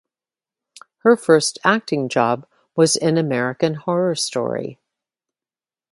[1.03, 4.79] Her first acting job was in "American Horror Story".